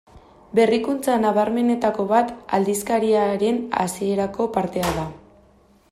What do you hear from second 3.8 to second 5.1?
hasierako partea da.